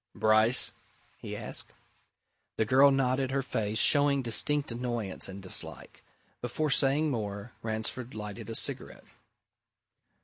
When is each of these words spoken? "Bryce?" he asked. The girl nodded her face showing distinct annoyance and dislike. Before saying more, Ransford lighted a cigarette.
"Bryce?" 0.15 0.71
he 1.19 1.37
asked. 1.37 1.73
The 2.57 2.65
girl 2.65 2.89
nodded 2.89 3.29
her 3.29 3.43
face 3.43 3.77
showing 3.77 4.23
distinct 4.23 4.71
annoyance 4.71 5.29
and 5.29 5.43
dislike. 5.43 6.01
Before 6.41 6.71
saying 6.71 7.11
more, 7.11 7.51
Ransford 7.61 8.15
lighted 8.15 8.49
a 8.49 8.55
cigarette. 8.55 9.05